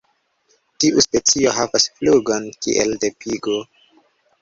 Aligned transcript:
Tiu 0.83 1.03
specio 1.07 1.53
havas 1.59 1.87
flugon 2.01 2.51
kiel 2.67 2.99
de 3.07 3.15
pigo. 3.23 3.63